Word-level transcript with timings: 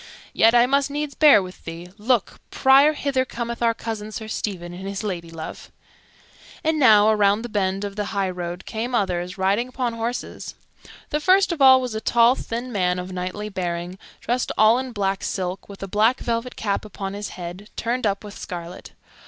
"Yet, 0.33 0.55
I 0.55 0.65
must 0.65 0.89
needs 0.89 1.13
bear 1.13 1.43
with 1.43 1.63
thee. 1.63 1.91
Look, 1.95 2.39
Prior, 2.49 2.93
hither 2.93 3.23
cometh 3.23 3.61
our 3.61 3.75
cousin 3.75 4.11
Sir 4.11 4.27
Stephen, 4.27 4.73
and 4.73 4.87
his 4.87 5.03
ladylove." 5.03 5.69
And 6.63 6.79
now, 6.79 7.09
around 7.09 7.43
the 7.43 7.49
bend 7.49 7.83
of 7.83 7.95
the 7.95 8.05
highroad, 8.05 8.65
came 8.65 8.95
others, 8.95 9.37
riding 9.37 9.67
upon 9.67 9.93
horses. 9.93 10.55
The 11.11 11.19
first 11.19 11.51
of 11.51 11.61
all 11.61 11.79
was 11.79 11.93
a 11.93 12.01
tall, 12.01 12.33
thin 12.33 12.71
man, 12.71 12.97
of 12.97 13.11
knightly 13.13 13.47
bearing, 13.49 13.99
dressed 14.21 14.51
all 14.57 14.79
in 14.79 14.91
black 14.91 15.23
silk, 15.23 15.69
with 15.69 15.83
a 15.83 15.87
black 15.87 16.19
velvet 16.19 16.55
cap 16.55 16.83
upon 16.83 17.13
his 17.13 17.29
head, 17.37 17.69
turned 17.75 18.07
up 18.07 18.23
with 18.23 18.35
scarlet. 18.35 18.93